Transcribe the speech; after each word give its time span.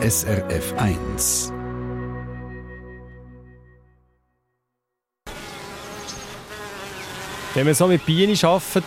SRF 0.00 0.74
1. 0.76 1.52
Wenn 7.54 7.64
man 7.64 7.74
so 7.74 7.88
mit 7.88 8.06
Bienen 8.06 8.38
arbeitet 8.44 8.84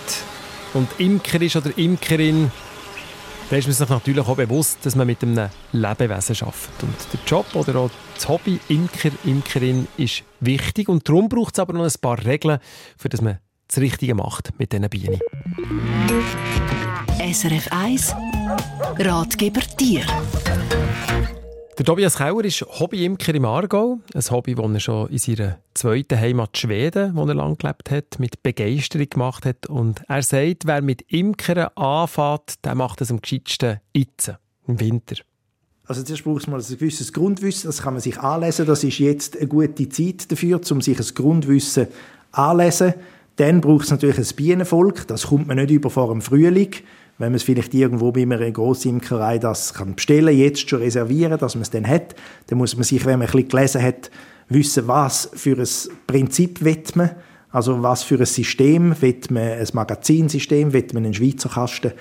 und 0.74 0.88
Imker 1.00 1.42
ist 1.42 1.58
oder 1.58 1.78
Imkerin, 1.78 2.50
dann 3.50 3.60
ist 3.60 3.66
man 3.66 3.74
sich 3.74 3.90
natürlich 3.90 4.26
auch 4.26 4.38
bewusst, 4.38 4.78
dass 4.84 4.96
man 4.96 5.06
mit 5.06 5.22
einem 5.22 5.50
Lebewesen 5.74 6.38
arbeitet. 6.40 6.84
Und 6.84 6.96
der 7.12 7.20
Job 7.28 7.48
oder 7.56 7.76
auch 7.76 7.92
das 8.16 8.30
Hobby 8.30 8.62
Imker, 8.70 9.12
Imkerin 9.26 9.90
ist 9.98 10.24
wichtig 10.40 10.88
und 10.88 11.10
darum 11.10 11.28
braucht 11.28 11.56
es 11.56 11.60
aber 11.60 11.74
noch 11.74 11.84
ein 11.84 11.92
paar 12.00 12.24
Regeln, 12.24 12.60
für 12.98 13.10
dass 13.10 13.22
man 13.22 13.40
das 13.68 13.80
Richtige 13.80 14.16
macht 14.16 14.58
mit 14.58 14.72
diesen 14.72 14.90
Bienen. 14.90 15.20
SRF 17.22 17.68
1 17.70 18.16
Ratgeber 18.98 19.62
Tier 19.78 20.02
der 21.78 21.86
Tobias 21.86 22.16
Kauer 22.18 22.44
ist 22.44 22.62
Hobbyimker 22.62 23.36
im 23.36 23.46
Aargau. 23.46 24.00
Ein 24.14 24.22
Hobby, 24.32 24.56
das 24.56 24.72
er 24.72 24.80
schon 24.80 25.10
in 25.10 25.18
seiner 25.20 25.60
zweiten 25.76 26.20
Heimat 26.20 26.58
Schweden, 26.58 27.16
wo 27.16 27.26
er 27.26 27.36
lang 27.36 27.58
gelebt 27.60 27.92
hat, 27.92 28.20
mit 28.20 28.42
Begeisterung 28.42 29.10
gemacht 29.10 29.46
hat. 29.46 29.68
Und 29.68 30.02
er 30.08 30.24
sagt, 30.24 30.66
wer 30.66 30.82
mit 30.82 31.04
Imkern 31.12 31.70
anfängt, 31.76 32.66
der 32.66 32.74
macht 32.74 33.02
es 33.02 33.12
am 33.12 33.22
gescheitsten 33.22 33.80
jetzt, 33.94 34.34
im 34.68 34.80
Winter. 34.80 35.18
Also 35.86 36.02
zuerst 36.02 36.24
braucht 36.24 36.48
man 36.48 36.60
ein 36.60 36.66
gewisses 36.68 37.14
Grundwissen, 37.14 37.68
das 37.68 37.84
kann 37.84 37.94
man 37.94 38.02
sich 38.02 38.18
anlesen. 38.20 38.66
Das 38.66 38.84
ist 38.84 38.98
jetzt 38.98 39.38
eine 39.38 39.48
gute 39.48 39.90
Zeit 39.90 40.32
dafür, 40.32 40.60
um 40.72 40.82
sich 40.82 41.00
ein 41.00 41.16
Grundwissen 41.16 41.88
anlesen. 42.32 42.96
Dann 43.36 43.62
braucht 43.62 43.86
es 43.86 43.92
natürlich 43.92 44.18
ein 44.18 44.36
Bienenvolk, 44.36 45.08
das 45.08 45.28
kommt 45.28 45.48
man 45.48 45.58
nicht 45.58 45.72
über 45.72 45.90
vor 45.90 46.10
dem 46.10 46.22
Frühling 46.22 46.76
wenn 47.22 47.32
man 47.32 47.36
es 47.36 47.44
vielleicht 47.44 47.74
irgendwo 47.74 48.12
bei 48.12 48.24
einer 48.24 48.52
Grossimkerei 48.52 49.38
das 49.38 49.74
kann 49.74 49.96
bestellen, 49.96 50.36
jetzt 50.36 50.70
schon 50.70 50.80
reservieren, 50.80 51.38
dass 51.38 51.56
man 51.56 51.62
es 51.62 51.70
dann 51.70 51.88
hat, 51.88 52.16
dann 52.48 52.58
muss 52.58 52.76
man 52.76 52.84
sich, 52.84 53.06
wenn 53.06 53.20
man 53.20 53.28
ein 53.28 53.32
bisschen 53.32 53.50
gelesen 53.50 53.84
hat, 53.84 54.12
wissen, 54.50 54.88
was 54.88 55.30
für 55.34 55.58
ein 55.58 55.68
Prinzip 56.08 56.64
wird 56.64 56.96
man, 56.96 57.12
also 57.52 57.82
was 57.84 58.04
für 58.04 58.20
ein 58.20 58.26
System, 58.26 59.00
wird 59.02 59.32
man 59.32 59.44
ein 59.44 59.68
Magazinsystem, 59.74 60.74
wird 60.74 60.94
man 60.94 61.06
einen 61.06 61.14
Schweizer 61.14 61.50
Kasten, 61.50 61.92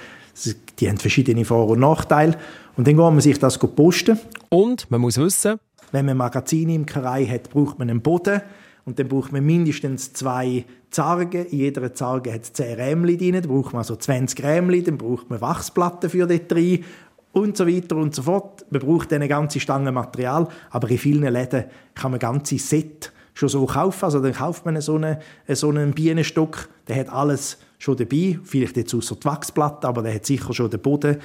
die 0.79 0.89
haben 0.89 0.97
verschiedene 0.97 1.45
Vor- 1.45 1.69
und 1.69 1.81
Nachteile. 1.81 2.37
Und 2.77 2.87
dann 2.87 2.97
geht 2.97 3.05
man 3.05 3.21
sich 3.21 3.39
das 3.39 3.59
posten. 3.59 4.19
Und 4.49 4.91
man 4.91 5.01
muss 5.01 5.19
wissen, 5.19 5.59
wenn 5.93 6.07
man 6.07 6.17
Magazinimkerei 6.17 7.27
hat, 7.27 7.51
braucht 7.51 7.79
man 7.79 7.91
einen 7.91 8.01
Boden, 8.01 8.41
und 8.85 8.99
dann 8.99 9.09
braucht 9.09 9.33
man 9.33 9.45
mindestens 9.45 10.13
zwei 10.13 10.65
Zargen. 10.91 11.47
In 11.47 11.59
jeder 11.59 11.95
Zarge 11.95 12.33
hat 12.33 12.43
es 12.43 12.53
10 12.53 12.75
Rämchen 12.75 13.19
drin. 13.19 13.35
Dann 13.35 13.43
braucht 13.43 13.73
man 13.73 13.81
also 13.81 13.97
20 13.97 14.43
Rämchen. 14.45 14.85
Dann 14.85 14.99
braucht 14.99 15.31
man 15.31 15.41
Wachsplatten 15.41 16.11
für 16.11 16.27
dort 16.27 16.53
rein. 16.53 16.85
Und 17.33 17.57
so 17.57 17.67
weiter 17.67 17.97
und 17.97 18.15
so 18.15 18.23
fort. 18.23 18.65
Man 18.71 18.81
braucht 18.81 19.13
eine 19.13 19.29
ganze 19.29 19.61
Stange 19.61 19.93
Material. 19.93 20.49
Aber 20.71 20.91
in 20.91 20.99
vielen 20.99 21.33
Läden 21.33 21.65
kann 21.95 22.11
man 22.11 22.19
ganze 22.19 22.59
Set 22.59 23.13
schon 23.35 23.49
so 23.49 23.67
kaufen. 23.67 24.05
Also 24.05 24.21
dann 24.21 24.33
kauft 24.33 24.65
man 24.65 24.81
so 24.81 24.97
einen, 24.97 25.19
so 25.49 25.69
einen 25.69 25.93
Bienenstock. 25.93 26.69
Der 26.89 26.97
hat 26.97 27.11
alles 27.11 27.59
schon 27.79 27.97
dabei. 27.97 28.39
Vielleicht 28.43 28.77
jetzt 28.77 28.95
außer 28.95 29.17
die 29.17 29.25
Wachsplatte, 29.25 29.87
aber 29.87 30.03
der 30.03 30.15
hat 30.15 30.27
sicher 30.27 30.53
schon 30.53 30.71
den 30.71 30.81
Boden, 30.81 31.19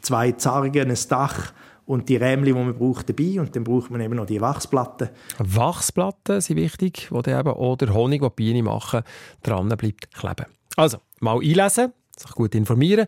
zwei 0.00 0.32
Zargen, 0.32 0.90
ein 0.90 0.98
Dach 1.08 1.52
und 1.90 2.08
die 2.08 2.14
Rämchen, 2.14 2.44
die 2.44 2.52
man 2.52 2.72
braucht, 2.72 3.08
dabei. 3.08 3.40
Und 3.40 3.56
dann 3.56 3.64
braucht 3.64 3.90
man 3.90 4.00
eben 4.00 4.14
noch 4.14 4.26
die 4.26 4.40
Wachsplatten. 4.40 5.08
Wachsplatten 5.38 6.40
sind 6.40 6.56
wichtig, 6.56 7.08
wo 7.10 7.20
dann 7.20 7.40
eben 7.40 7.48
auch 7.48 7.76
der 7.76 7.92
Honig, 7.92 8.22
die 8.22 8.30
Bienen 8.30 8.66
machen, 8.66 9.02
dran 9.42 9.68
bleibt 9.70 10.14
kleben. 10.14 10.46
Also, 10.76 10.98
mal 11.18 11.40
einlesen, 11.40 11.92
sich 12.16 12.30
gut 12.30 12.54
informieren. 12.54 13.06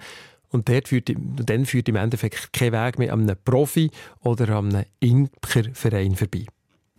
Und 0.51 0.69
dort 0.69 0.89
führt, 0.89 1.13
dann 1.17 1.65
führt 1.65 1.89
im 1.89 1.95
Endeffekt 1.95 2.53
kein 2.53 2.73
Weg 2.73 2.99
mehr 2.99 3.13
an 3.13 3.23
einem 3.23 3.37
Profi 3.45 3.89
oder 4.21 4.49
an 4.57 4.75
einem 4.75 4.85
Imkerverein 4.99 6.17
vorbei. 6.17 6.47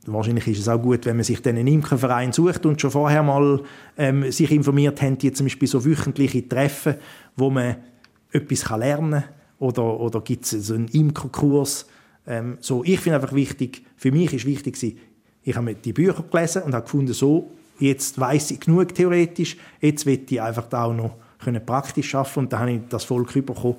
Wahrscheinlich 0.05 0.47
ist 0.47 0.59
es 0.59 0.69
auch 0.69 0.81
gut, 0.81 1.05
wenn 1.05 1.17
man 1.17 1.25
sich 1.25 1.41
dann 1.41 1.57
einen 1.57 1.67
Imkerverein 1.67 2.31
sucht 2.31 2.65
und 2.65 2.79
schon 2.79 2.91
vorher 2.91 3.23
mal 3.23 3.61
ähm, 3.97 4.31
sich 4.31 4.51
informiert 4.51 5.01
hat, 5.01 5.21
die 5.21 5.33
zum 5.33 5.47
Beispiel 5.47 5.67
so 5.67 5.83
wöchentliche 5.83 6.47
Treffen, 6.47 6.95
wo 7.35 7.49
man 7.49 7.75
etwas 8.31 8.69
lernen 8.69 9.21
kann 9.21 9.42
oder, 9.63 9.99
oder 9.99 10.21
gibt 10.21 10.51
es 10.51 10.69
einen 10.69 10.87
Imkerkurs? 10.89 11.87
Ähm, 12.27 12.57
so, 12.59 12.83
ich 12.83 12.99
finde 12.99 13.19
einfach 13.19 13.33
wichtig, 13.33 13.83
für 13.95 14.11
mich 14.11 14.33
ist 14.33 14.45
wichtig, 14.45 14.97
ich 15.45 15.55
habe 15.55 15.73
die 15.75 15.93
Bücher 15.93 16.23
gelesen 16.29 16.63
und 16.63 16.73
habe 16.73 16.83
gefunden, 16.83 17.13
so, 17.13 17.51
jetzt 17.79 18.19
weiß 18.19 18.51
ich 18.51 18.59
genug 18.59 18.93
theoretisch, 18.93 19.57
jetzt 19.79 20.05
will 20.05 20.21
ich 20.29 20.41
einfach 20.41 20.67
da 20.67 20.85
auch 20.85 20.93
noch 20.93 21.15
können 21.39 21.65
praktisch 21.65 22.09
schaffen 22.09 22.39
und 22.39 22.53
dann 22.53 22.59
habe 22.61 22.71
ich 22.71 22.81
das 22.89 23.03
Volk 23.03 23.33
bekommen 23.33 23.75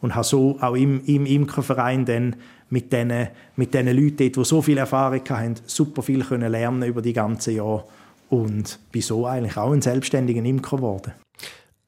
und 0.00 0.14
habe 0.14 0.24
so 0.24 0.56
auch 0.60 0.74
im, 0.74 1.04
im 1.06 1.26
Imkerverein 1.26 2.04
dann 2.04 2.36
mit 2.68 2.92
diesen 2.92 3.28
mit 3.56 3.74
Leuten 3.74 4.16
dort, 4.16 4.36
die 4.36 4.44
so 4.44 4.62
viel 4.62 4.78
Erfahrung 4.78 5.22
haben, 5.28 5.54
super 5.66 6.02
viel 6.02 6.24
können 6.24 6.50
lernen 6.50 6.88
über 6.88 7.02
die 7.02 7.12
ganzen 7.12 7.56
Jahre 7.56 7.84
und 8.28 8.78
bin 8.92 9.02
so 9.02 9.26
eigentlich 9.26 9.56
auch 9.56 9.72
ein 9.72 9.82
selbstständiger 9.82 10.44
Imker 10.44 10.76
geworden. 10.76 11.12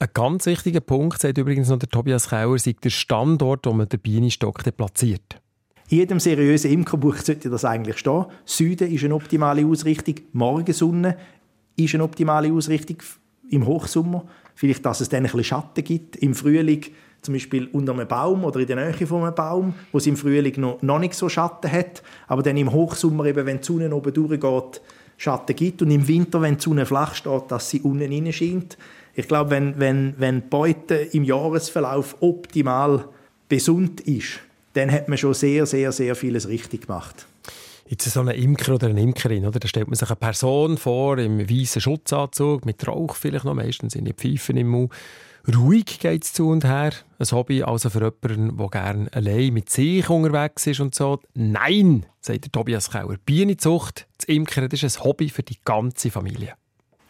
Ein 0.03 0.09
ganz 0.15 0.47
wichtiger 0.47 0.81
Punkt, 0.81 1.21
sagt 1.21 1.39
übrigens 1.39 1.69
noch 1.69 1.79
der 1.79 1.89
Tobias 1.89 2.31
Kauer, 2.31 2.57
ist 2.57 2.67
der 2.67 2.91
Standort, 2.91 3.67
wo 3.67 3.73
man 3.73 3.89
den 3.89 4.01
Bienenstock 4.01 4.61
platziert. 4.77 5.41
In 5.91 5.99
jedem 5.99 6.19
seriösen 6.19 6.73
Imkerbuch 6.73 7.19
sollte 7.19 7.49
das 7.49 7.65
eigentlich 7.65 7.99
stehen. 7.99 8.25
Süden 8.45 8.93
ist 8.93 9.05
eine 9.05 9.15
optimale 9.15 9.65
Ausrichtung, 9.65 10.17
Morgensonne 10.33 11.17
ist 11.77 11.95
eine 11.95 12.03
optimale 12.03 12.53
Ausrichtung 12.53 12.97
im 13.49 13.65
Hochsommer. 13.65 14.25
Vielleicht, 14.57 14.85
dass 14.85 15.01
es 15.01 15.09
dann 15.09 15.19
ein 15.19 15.23
bisschen 15.23 15.45
Schatten 15.45 15.85
gibt. 15.85 16.17
Im 16.17 16.35
Frühling 16.35 16.85
zum 17.21 17.35
Beispiel 17.35 17.69
unter 17.71 17.93
einem 17.93 18.09
Baum 18.09 18.43
oder 18.43 18.59
in 18.59 18.67
der 18.67 18.85
Nähe 18.85 19.07
von 19.07 19.23
einem 19.23 19.37
Baum, 19.37 19.73
wo 19.93 19.99
es 19.99 20.09
im 20.09 20.17
Frühling 20.17 20.61
noch, 20.61 20.83
noch 20.83 20.99
nicht 20.99 21.15
so 21.15 21.29
Schatten 21.29 21.71
hat. 21.71 22.03
Aber 22.27 22.43
dann 22.43 22.57
im 22.57 22.73
Hochsommer, 22.73 23.27
eben, 23.27 23.47
wenn 23.47 23.59
die 23.59 23.65
Sonne 23.67 23.95
oben 23.95 24.13
durchgeht, 24.13 24.81
Schatten 25.17 25.55
gibt. 25.55 25.81
Und 25.81 25.93
im 25.93 26.09
Winter, 26.09 26.43
wenn 26.43 26.57
die 26.57 26.63
Sonne 26.63 26.87
flach 26.87 27.15
steht, 27.15 27.53
dass 27.53 27.71
sie 27.71 27.83
unten 27.83 28.33
scheint. 28.33 28.77
Ich 29.15 29.29
glaube, 29.29 29.51
wenn, 29.51 29.79
wenn, 29.79 30.15
wenn 30.19 30.41
die 30.41 30.49
Beute 30.49 30.95
im 30.95 31.25
Jahresverlauf 31.25 32.17
optimal 32.21 33.09
besund 33.49 34.01
ist, 34.03 34.41
dann 34.73 34.91
hat 34.91 35.09
man 35.09 35.19
schon 35.19 35.35
sehr, 35.35 35.67
sehr, 35.67 35.93
sehr 35.93 36.15
vieles 36.17 36.49
richtig 36.49 36.87
gemacht. 36.87 37.27
Jetzt 37.87 38.11
so 38.11 38.21
ein 38.21 38.29
Imker 38.29 38.77
oder 38.77 38.89
eine 38.89 39.03
Imkerin, 39.03 39.45
oder? 39.45 39.61
da 39.61 39.69
stellt 39.69 39.89
man 39.89 39.97
sich 39.97 40.09
eine 40.09 40.17
Person 40.17 40.79
vor 40.79 41.19
im 41.19 41.41
weißen 41.41 41.83
Schutzanzug, 41.83 42.65
mit 42.65 42.87
Rauch 42.89 43.17
vielleicht 43.17 43.45
noch, 43.45 43.53
meistens 43.53 43.95
in 43.95 44.07
die 44.07 44.15
Pfeifen 44.15 44.57
im 44.57 44.69
Mund. 44.69 44.93
Ruhig 45.55 45.99
geht 45.99 46.25
es 46.25 46.33
zu 46.33 46.49
und 46.49 46.65
her. 46.65 46.93
Ein 47.19 47.31
Hobby 47.33 47.63
also 47.65 47.91
für 47.91 48.13
jemanden, 48.23 48.57
der 48.57 48.69
gerne 48.69 49.13
allein 49.13 49.53
mit 49.53 49.69
sich 49.69 50.09
unterwegs 50.09 50.67
ist 50.69 50.81
und 50.81 50.95
so. 50.95 51.19
Nein, 51.35 52.07
sagt 52.21 52.45
der 52.45 52.53
Tobias 52.53 52.91
Kauer. 52.91 53.17
Bienenzucht, 53.27 54.07
das 54.17 54.29
Imkern, 54.29 54.69
das 54.69 54.83
ist 54.83 54.99
ein 54.99 55.05
Hobby 55.05 55.29
für 55.29 55.43
die 55.43 55.59
ganze 55.65 56.11
Familie. 56.11 56.55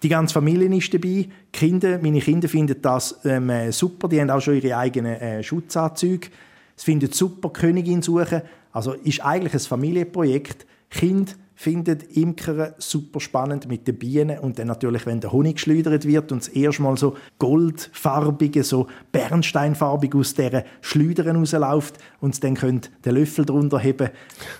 Die 0.03 0.09
ganze 0.09 0.35
Familie 0.35 0.75
ist 0.77 0.93
dabei. 0.93 1.29
Kinder, 1.53 1.99
meine 2.03 2.21
Kinder 2.21 2.49
finden 2.49 2.81
das 2.83 3.21
ähm, 3.25 3.51
äh, 3.51 3.71
super. 3.71 4.09
Die 4.09 4.21
haben 4.21 4.31
auch 4.31 4.41
schon 4.41 4.55
ihre 4.55 4.77
eigenen 4.77 5.15
äh, 5.15 5.43
Schutzanzüge. 5.43 6.29
Sie 6.75 6.85
finden 6.85 7.13
super 7.13 7.51
Königin 7.51 8.03
suchen. 8.03 8.43
Also 8.73 8.95
ist 8.95 9.25
eigentlich 9.25 9.55
ein 9.55 9.61
Familienprojekt. 9.61 10.67
Kind 10.91 11.37
findet 11.63 12.17
Imkern 12.17 12.73
super 12.79 13.21
spannend 13.21 13.69
mit 13.69 13.87
den 13.87 13.97
Bienen 13.97 14.41
und 14.41 14.59
dann 14.59 14.67
natürlich, 14.67 15.07
wenn 15.07 15.21
der 15.21 15.31
Honig 15.31 15.55
geschleudert 15.55 16.05
wird 16.05 16.33
und 16.33 16.43
es 16.43 16.49
erstmal 16.49 16.97
so 16.97 17.15
goldfarbige, 17.39 18.65
so 18.65 18.89
bernsteinfarbig 19.13 20.13
aus 20.17 20.35
dieser 20.35 20.65
Schleudern 20.81 21.37
rausläuft 21.37 21.99
und 22.21 22.43
dann 22.43 22.55
könnt 22.55 22.91
den 23.05 23.15
Löffel 23.15 23.45
drunter 23.45 23.79
heben, 23.79 24.11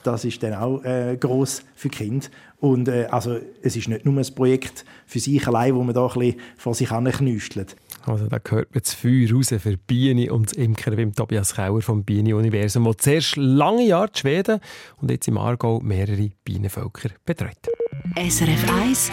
das 0.05 0.25
ist 0.25 0.45
dann 0.45 0.55
auch 0.55 0.85
äh, 0.85 1.17
groß 1.19 1.65
für 1.75 1.89
Kind 1.89 2.31
und 2.61 2.87
äh, 2.87 3.07
also 3.11 3.37
es 3.63 3.75
ist 3.75 3.89
nicht 3.89 4.05
nur 4.05 4.17
ein 4.17 4.35
Projekt 4.37 4.85
für 5.05 5.19
sich 5.19 5.45
allein, 5.49 5.75
wo 5.75 5.83
man 5.83 5.97
da 5.97 6.07
ein 6.07 6.13
bisschen 6.17 6.41
vor 6.57 6.75
sich 6.75 6.89
knüstelt. 6.89 7.75
Also 8.05 8.27
da 8.27 8.39
gehört 8.39 8.75
man 8.75 8.83
das 8.83 8.95
Feuer 8.95 9.31
raus 9.33 9.49
für 9.49 9.77
Bienen 9.77 10.31
und 10.31 10.47
das 10.47 10.53
Imkern 10.55 10.97
beim 10.97 11.15
Tobias 11.15 11.55
Kauer 11.55 11.83
vom 11.83 12.05
Bienenuniversum, 12.05 12.85
der 12.85 12.99
zuerst 12.99 13.37
lange 13.37 13.87
Jahre 13.87 14.09
in 14.09 14.15
Schweden 14.17 14.61
und 15.01 15.11
jetzt 15.11 15.29
im 15.29 15.39
Aargau 15.39 15.81
mehrere 15.81 16.31
Bienenvölker 16.45 17.11
betreut. 17.25 17.69
SRF 18.17 18.71
1 18.83 19.11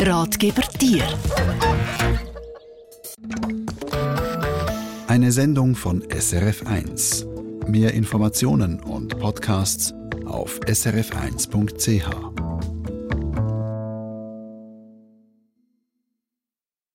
Ratgeber 0.00 0.62
Tier 0.62 1.04
Eine 5.06 5.30
Sendung 5.30 5.76
von 5.76 6.02
SRF 6.10 6.66
1. 6.66 7.26
Mehr 7.68 7.94
Informationen 7.94 8.80
und 8.80 9.18
Podcasts 9.18 9.94
auf 10.26 10.58
srf1.ch. 10.60 12.43